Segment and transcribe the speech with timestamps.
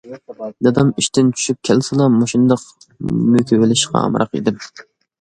[0.67, 2.67] دادام ئىشتىن چۈشۈپ كەلسىلا، مۇشۇنداق
[3.13, 4.63] مۆكۈۋېلىشقا ئامراق ئىدىم.